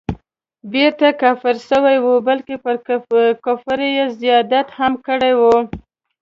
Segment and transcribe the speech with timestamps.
[0.71, 2.75] بیرته کافر سوی وو بلکه پر
[3.45, 5.55] کفر یې زیادت هم کړی وو.